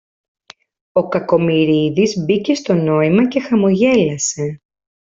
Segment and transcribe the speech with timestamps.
[0.91, 4.61] Ο Κακομοιρίδης μπήκε στο νόημα και χαμογέλασε